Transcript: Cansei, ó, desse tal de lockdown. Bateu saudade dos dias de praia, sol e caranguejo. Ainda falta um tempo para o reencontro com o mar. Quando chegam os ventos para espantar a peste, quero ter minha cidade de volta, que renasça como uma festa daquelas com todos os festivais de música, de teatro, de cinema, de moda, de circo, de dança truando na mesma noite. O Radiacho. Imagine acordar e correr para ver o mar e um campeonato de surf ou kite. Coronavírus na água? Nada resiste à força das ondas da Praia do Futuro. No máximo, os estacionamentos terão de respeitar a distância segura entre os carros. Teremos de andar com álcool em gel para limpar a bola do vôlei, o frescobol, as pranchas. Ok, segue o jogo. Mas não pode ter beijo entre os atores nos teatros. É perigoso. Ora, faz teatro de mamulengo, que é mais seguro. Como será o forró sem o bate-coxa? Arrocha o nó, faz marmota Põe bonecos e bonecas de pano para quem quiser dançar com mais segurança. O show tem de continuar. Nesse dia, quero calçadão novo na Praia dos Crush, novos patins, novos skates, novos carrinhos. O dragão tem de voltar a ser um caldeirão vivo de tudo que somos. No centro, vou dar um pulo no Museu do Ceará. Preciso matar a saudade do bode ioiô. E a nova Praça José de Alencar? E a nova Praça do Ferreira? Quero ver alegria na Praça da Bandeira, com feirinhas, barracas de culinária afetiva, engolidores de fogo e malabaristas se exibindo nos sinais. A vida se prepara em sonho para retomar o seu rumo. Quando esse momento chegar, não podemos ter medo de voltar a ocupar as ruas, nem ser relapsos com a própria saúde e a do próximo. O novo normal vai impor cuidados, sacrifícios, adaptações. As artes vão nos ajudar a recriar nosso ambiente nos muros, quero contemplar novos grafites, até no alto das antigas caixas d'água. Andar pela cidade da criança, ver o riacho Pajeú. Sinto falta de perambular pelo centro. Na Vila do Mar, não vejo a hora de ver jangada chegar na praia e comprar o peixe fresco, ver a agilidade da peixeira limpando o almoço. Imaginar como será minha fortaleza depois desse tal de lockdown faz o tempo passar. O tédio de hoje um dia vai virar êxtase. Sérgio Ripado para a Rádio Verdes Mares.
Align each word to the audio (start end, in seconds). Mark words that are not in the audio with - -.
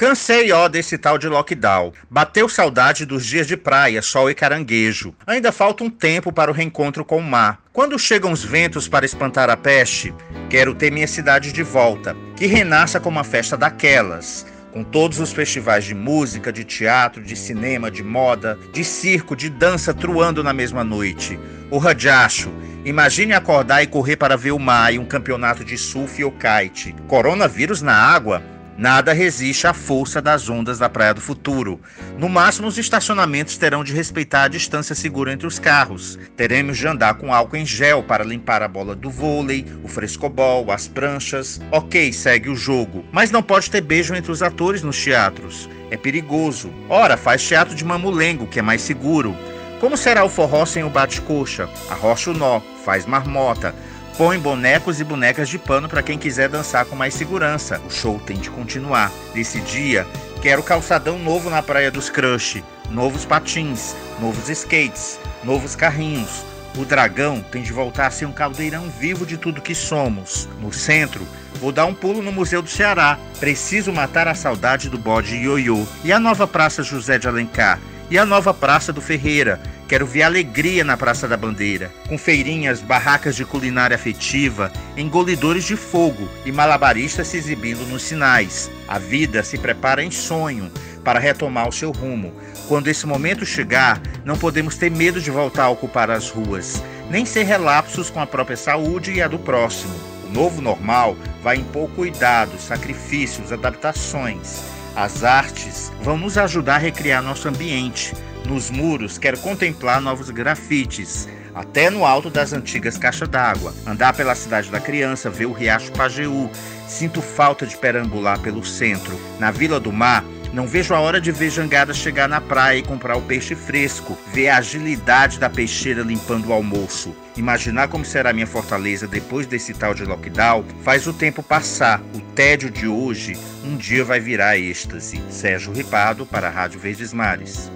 Cansei, 0.00 0.50
ó, 0.50 0.66
desse 0.66 0.96
tal 0.96 1.18
de 1.18 1.28
lockdown. 1.28 1.92
Bateu 2.08 2.48
saudade 2.48 3.04
dos 3.04 3.26
dias 3.26 3.46
de 3.46 3.54
praia, 3.54 4.00
sol 4.00 4.30
e 4.30 4.34
caranguejo. 4.34 5.14
Ainda 5.26 5.52
falta 5.52 5.84
um 5.84 5.90
tempo 5.90 6.32
para 6.32 6.50
o 6.50 6.54
reencontro 6.54 7.04
com 7.04 7.18
o 7.18 7.22
mar. 7.22 7.58
Quando 7.70 7.98
chegam 7.98 8.32
os 8.32 8.42
ventos 8.42 8.88
para 8.88 9.04
espantar 9.04 9.50
a 9.50 9.58
peste, 9.58 10.14
quero 10.48 10.74
ter 10.74 10.90
minha 10.90 11.06
cidade 11.06 11.52
de 11.52 11.62
volta, 11.62 12.16
que 12.34 12.46
renasça 12.46 12.98
como 12.98 13.18
uma 13.18 13.24
festa 13.24 13.58
daquelas 13.58 14.46
com 14.72 14.82
todos 14.82 15.20
os 15.20 15.34
festivais 15.34 15.84
de 15.84 15.94
música, 15.94 16.50
de 16.50 16.64
teatro, 16.64 17.22
de 17.22 17.36
cinema, 17.36 17.90
de 17.90 18.02
moda, 18.02 18.58
de 18.72 18.82
circo, 18.82 19.36
de 19.36 19.50
dança 19.50 19.92
truando 19.92 20.42
na 20.42 20.54
mesma 20.54 20.82
noite. 20.82 21.38
O 21.70 21.76
Radiacho. 21.76 22.50
Imagine 22.86 23.34
acordar 23.34 23.82
e 23.82 23.86
correr 23.86 24.16
para 24.16 24.34
ver 24.34 24.52
o 24.52 24.58
mar 24.58 24.94
e 24.94 24.98
um 24.98 25.04
campeonato 25.04 25.62
de 25.62 25.76
surf 25.76 26.24
ou 26.24 26.32
kite. 26.32 26.94
Coronavírus 27.06 27.82
na 27.82 27.94
água? 27.94 28.42
Nada 28.80 29.12
resiste 29.12 29.66
à 29.66 29.74
força 29.74 30.22
das 30.22 30.48
ondas 30.48 30.78
da 30.78 30.88
Praia 30.88 31.12
do 31.12 31.20
Futuro. 31.20 31.78
No 32.16 32.30
máximo, 32.30 32.66
os 32.66 32.78
estacionamentos 32.78 33.58
terão 33.58 33.84
de 33.84 33.92
respeitar 33.92 34.44
a 34.44 34.48
distância 34.48 34.94
segura 34.94 35.30
entre 35.30 35.46
os 35.46 35.58
carros. 35.58 36.18
Teremos 36.34 36.78
de 36.78 36.88
andar 36.88 37.12
com 37.18 37.34
álcool 37.34 37.58
em 37.58 37.66
gel 37.66 38.02
para 38.02 38.24
limpar 38.24 38.62
a 38.62 38.68
bola 38.68 38.96
do 38.96 39.10
vôlei, 39.10 39.66
o 39.84 39.86
frescobol, 39.86 40.72
as 40.72 40.88
pranchas. 40.88 41.60
Ok, 41.70 42.10
segue 42.10 42.48
o 42.48 42.56
jogo. 42.56 43.04
Mas 43.12 43.30
não 43.30 43.42
pode 43.42 43.70
ter 43.70 43.82
beijo 43.82 44.14
entre 44.14 44.32
os 44.32 44.42
atores 44.42 44.82
nos 44.82 44.96
teatros. 45.04 45.68
É 45.90 45.96
perigoso. 45.98 46.72
Ora, 46.88 47.18
faz 47.18 47.46
teatro 47.46 47.74
de 47.74 47.84
mamulengo, 47.84 48.46
que 48.46 48.60
é 48.60 48.62
mais 48.62 48.80
seguro. 48.80 49.36
Como 49.78 49.94
será 49.94 50.24
o 50.24 50.30
forró 50.30 50.64
sem 50.64 50.84
o 50.84 50.88
bate-coxa? 50.88 51.68
Arrocha 51.90 52.30
o 52.30 52.34
nó, 52.34 52.62
faz 52.82 53.04
marmota 53.04 53.74
Põe 54.20 54.38
bonecos 54.38 55.00
e 55.00 55.04
bonecas 55.04 55.48
de 55.48 55.58
pano 55.58 55.88
para 55.88 56.02
quem 56.02 56.18
quiser 56.18 56.46
dançar 56.46 56.84
com 56.84 56.94
mais 56.94 57.14
segurança. 57.14 57.80
O 57.88 57.90
show 57.90 58.20
tem 58.20 58.36
de 58.36 58.50
continuar. 58.50 59.10
Nesse 59.34 59.62
dia, 59.62 60.06
quero 60.42 60.62
calçadão 60.62 61.18
novo 61.18 61.48
na 61.48 61.62
Praia 61.62 61.90
dos 61.90 62.10
Crush, 62.10 62.62
novos 62.90 63.24
patins, 63.24 63.96
novos 64.20 64.50
skates, 64.50 65.18
novos 65.42 65.74
carrinhos. 65.74 66.44
O 66.76 66.84
dragão 66.84 67.42
tem 67.50 67.62
de 67.62 67.72
voltar 67.72 68.08
a 68.08 68.10
ser 68.10 68.26
um 68.26 68.32
caldeirão 68.32 68.90
vivo 68.90 69.24
de 69.24 69.38
tudo 69.38 69.62
que 69.62 69.74
somos. 69.74 70.46
No 70.60 70.70
centro, 70.70 71.26
vou 71.54 71.72
dar 71.72 71.86
um 71.86 71.94
pulo 71.94 72.20
no 72.20 72.30
Museu 72.30 72.60
do 72.60 72.68
Ceará. 72.68 73.18
Preciso 73.38 73.90
matar 73.90 74.28
a 74.28 74.34
saudade 74.34 74.90
do 74.90 74.98
bode 74.98 75.34
ioiô. 75.34 75.86
E 76.04 76.12
a 76.12 76.20
nova 76.20 76.46
Praça 76.46 76.82
José 76.82 77.18
de 77.18 77.26
Alencar? 77.26 77.80
E 78.10 78.18
a 78.18 78.26
nova 78.26 78.52
Praça 78.52 78.92
do 78.92 79.00
Ferreira? 79.00 79.58
Quero 79.90 80.06
ver 80.06 80.22
alegria 80.22 80.84
na 80.84 80.96
Praça 80.96 81.26
da 81.26 81.36
Bandeira, 81.36 81.90
com 82.08 82.16
feirinhas, 82.16 82.80
barracas 82.80 83.34
de 83.34 83.44
culinária 83.44 83.96
afetiva, 83.96 84.72
engolidores 84.96 85.64
de 85.64 85.74
fogo 85.74 86.28
e 86.46 86.52
malabaristas 86.52 87.26
se 87.26 87.36
exibindo 87.36 87.84
nos 87.88 88.04
sinais. 88.04 88.70
A 88.86 89.00
vida 89.00 89.42
se 89.42 89.58
prepara 89.58 90.04
em 90.04 90.12
sonho 90.12 90.70
para 91.02 91.18
retomar 91.18 91.68
o 91.68 91.72
seu 91.72 91.90
rumo. 91.90 92.32
Quando 92.68 92.86
esse 92.86 93.04
momento 93.04 93.44
chegar, 93.44 94.00
não 94.24 94.38
podemos 94.38 94.76
ter 94.76 94.92
medo 94.92 95.20
de 95.20 95.28
voltar 95.28 95.64
a 95.64 95.70
ocupar 95.70 96.08
as 96.08 96.30
ruas, 96.30 96.80
nem 97.10 97.26
ser 97.26 97.42
relapsos 97.42 98.10
com 98.10 98.20
a 98.20 98.26
própria 98.28 98.56
saúde 98.56 99.14
e 99.14 99.20
a 99.20 99.26
do 99.26 99.40
próximo. 99.40 99.92
O 100.28 100.32
novo 100.32 100.62
normal 100.62 101.16
vai 101.42 101.56
impor 101.56 101.90
cuidados, 101.96 102.62
sacrifícios, 102.62 103.52
adaptações. 103.52 104.62
As 104.94 105.24
artes 105.24 105.90
vão 106.00 106.16
nos 106.16 106.38
ajudar 106.38 106.76
a 106.76 106.78
recriar 106.78 107.20
nosso 107.22 107.48
ambiente 107.48 108.12
nos 108.48 108.70
muros, 108.70 109.18
quero 109.18 109.38
contemplar 109.38 110.00
novos 110.00 110.30
grafites, 110.30 111.28
até 111.54 111.90
no 111.90 112.04
alto 112.04 112.30
das 112.30 112.52
antigas 112.52 112.96
caixas 112.96 113.28
d'água. 113.28 113.74
Andar 113.86 114.14
pela 114.14 114.34
cidade 114.34 114.70
da 114.70 114.80
criança, 114.80 115.30
ver 115.30 115.46
o 115.46 115.52
riacho 115.52 115.92
Pajeú. 115.92 116.50
Sinto 116.86 117.22
falta 117.22 117.66
de 117.66 117.76
perambular 117.76 118.40
pelo 118.40 118.64
centro. 118.64 119.18
Na 119.38 119.50
Vila 119.50 119.78
do 119.78 119.92
Mar, 119.92 120.24
não 120.52 120.66
vejo 120.66 120.94
a 120.94 121.00
hora 121.00 121.20
de 121.20 121.30
ver 121.30 121.50
jangada 121.50 121.94
chegar 121.94 122.28
na 122.28 122.40
praia 122.40 122.78
e 122.78 122.82
comprar 122.82 123.16
o 123.16 123.22
peixe 123.22 123.54
fresco, 123.54 124.18
ver 124.32 124.48
a 124.48 124.58
agilidade 124.58 125.38
da 125.38 125.48
peixeira 125.48 126.02
limpando 126.02 126.48
o 126.48 126.52
almoço. 126.52 127.14
Imaginar 127.36 127.88
como 127.88 128.04
será 128.04 128.32
minha 128.32 128.46
fortaleza 128.46 129.06
depois 129.06 129.46
desse 129.46 129.72
tal 129.72 129.94
de 129.94 130.04
lockdown 130.04 130.64
faz 130.82 131.06
o 131.06 131.12
tempo 131.12 131.42
passar. 131.42 132.00
O 132.14 132.20
tédio 132.34 132.70
de 132.70 132.88
hoje 132.88 133.38
um 133.64 133.76
dia 133.76 134.04
vai 134.04 134.18
virar 134.18 134.58
êxtase. 134.58 135.22
Sérgio 135.30 135.72
Ripado 135.72 136.26
para 136.26 136.48
a 136.48 136.50
Rádio 136.50 136.80
Verdes 136.80 137.12
Mares. 137.12 137.70